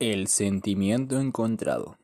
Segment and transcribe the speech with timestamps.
[0.00, 1.96] El sentimiento encontrado.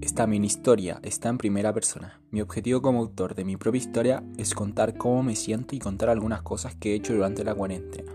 [0.00, 2.20] Esta mini historia está en primera persona.
[2.30, 6.10] Mi objetivo como autor de mi propia historia es contar cómo me siento y contar
[6.10, 8.12] algunas cosas que he hecho durante la cuarentena.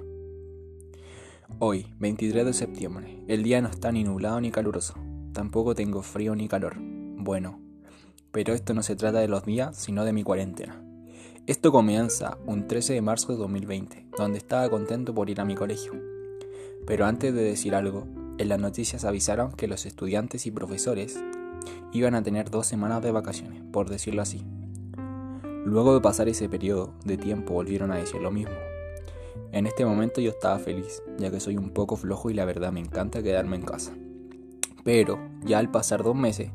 [1.60, 4.94] Hoy, 23 de septiembre, el día no está ni nublado ni caluroso.
[5.34, 6.78] Tampoco tengo frío ni calor.
[6.80, 7.60] Bueno,
[8.32, 10.82] pero esto no se trata de los días, sino de mi cuarentena.
[11.50, 15.56] Esto comienza un 13 de marzo de 2020, donde estaba contento por ir a mi
[15.56, 15.94] colegio.
[16.86, 18.06] Pero antes de decir algo,
[18.38, 21.20] en las noticias avisaron que los estudiantes y profesores
[21.92, 24.46] iban a tener dos semanas de vacaciones, por decirlo así.
[25.66, 28.54] Luego de pasar ese periodo de tiempo volvieron a decir lo mismo.
[29.52, 32.72] En este momento yo estaba feliz, ya que soy un poco flojo y la verdad
[32.72, 33.92] me encanta quedarme en casa.
[34.84, 36.52] Pero ya al pasar dos meses,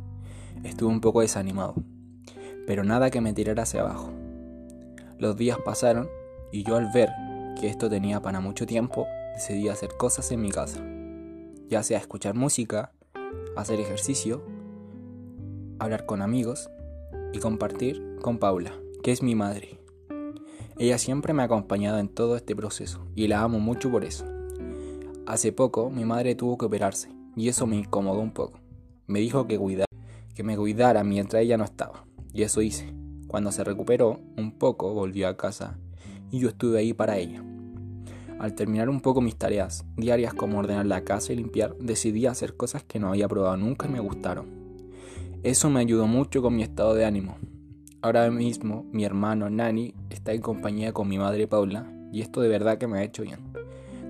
[0.62, 1.74] estuve un poco desanimado.
[2.68, 4.12] Pero nada que me tirara hacia abajo.
[5.18, 6.09] Los días pasaron
[6.50, 7.10] y yo al ver
[7.60, 10.84] que esto tenía para mucho tiempo, decidí hacer cosas en mi casa.
[11.68, 12.93] Ya sea escuchar música,
[13.57, 14.45] hacer ejercicio,
[15.79, 16.68] hablar con amigos
[17.32, 19.79] y compartir con Paula, que es mi madre.
[20.79, 24.24] Ella siempre me ha acompañado en todo este proceso y la amo mucho por eso.
[25.26, 28.59] Hace poco mi madre tuvo que operarse y eso me incomodó un poco.
[29.07, 29.60] Me dijo que,
[30.35, 33.04] que me cuidara mientras ella no estaba y eso hice.
[33.35, 35.77] Cuando se recuperó un poco, volvió a casa
[36.30, 37.43] y yo estuve ahí para ella.
[38.38, 42.57] Al terminar un poco mis tareas diarias como ordenar la casa y limpiar, decidí hacer
[42.57, 44.46] cosas que no había probado nunca y me gustaron.
[45.43, 47.37] Eso me ayudó mucho con mi estado de ánimo.
[48.02, 52.46] Ahora mismo mi hermano Nani está en compañía con mi madre Paula y esto de
[52.46, 53.41] verdad que me ha hecho bien.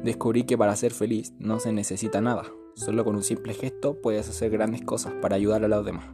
[0.03, 2.43] Descubrí que para ser feliz no se necesita nada,
[2.75, 6.05] solo con un simple gesto puedes hacer grandes cosas para ayudar a los demás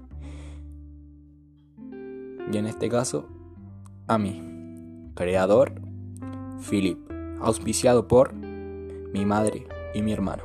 [2.52, 3.26] y en este caso
[4.06, 5.72] a mí, creador
[6.68, 6.98] Philip,
[7.40, 10.42] auspiciado por mi madre y mi hermano.